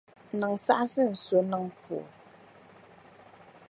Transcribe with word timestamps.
Niŋ 0.39 0.53
saɣisi 0.65 1.03
n-so 1.11 1.37
niŋ 1.49 1.63
pooi. 1.81 2.05